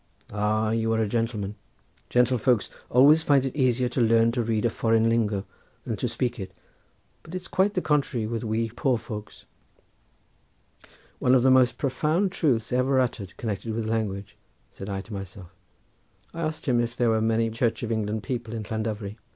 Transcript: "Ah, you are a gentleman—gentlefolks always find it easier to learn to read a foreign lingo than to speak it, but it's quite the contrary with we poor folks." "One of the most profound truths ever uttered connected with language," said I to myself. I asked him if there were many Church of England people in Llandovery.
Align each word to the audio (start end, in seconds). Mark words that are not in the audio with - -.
"Ah, 0.33 0.71
you 0.71 0.91
are 0.93 0.99
a 0.99 1.07
gentleman—gentlefolks 1.07 2.71
always 2.89 3.21
find 3.21 3.45
it 3.45 3.55
easier 3.55 3.87
to 3.89 4.01
learn 4.01 4.31
to 4.31 4.41
read 4.41 4.65
a 4.65 4.71
foreign 4.71 5.07
lingo 5.07 5.45
than 5.85 5.95
to 5.97 6.07
speak 6.07 6.39
it, 6.39 6.51
but 7.21 7.35
it's 7.35 7.47
quite 7.47 7.75
the 7.75 7.83
contrary 7.83 8.25
with 8.25 8.43
we 8.43 8.71
poor 8.71 8.97
folks." 8.97 9.45
"One 11.19 11.35
of 11.35 11.43
the 11.43 11.51
most 11.51 11.77
profound 11.77 12.31
truths 12.31 12.73
ever 12.73 12.99
uttered 12.99 13.37
connected 13.37 13.75
with 13.75 13.85
language," 13.87 14.37
said 14.71 14.89
I 14.89 15.01
to 15.01 15.13
myself. 15.13 15.51
I 16.33 16.41
asked 16.41 16.65
him 16.65 16.79
if 16.79 16.97
there 16.97 17.11
were 17.11 17.21
many 17.21 17.51
Church 17.51 17.83
of 17.83 17.91
England 17.91 18.23
people 18.23 18.55
in 18.55 18.63
Llandovery. 18.63 19.19